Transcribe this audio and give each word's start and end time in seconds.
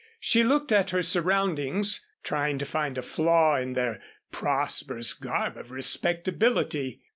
She 0.19 0.41
looked 0.43 0.71
at 0.71 0.89
her 0.89 1.03
surroundings, 1.03 2.03
trying 2.23 2.57
to 2.57 2.65
find 2.65 2.97
a 2.97 3.03
flaw 3.03 3.57
in 3.57 3.73
their 3.73 4.01
prosperous 4.31 5.13
garb 5.13 5.57
of 5.57 5.69
respectability. 5.69 7.03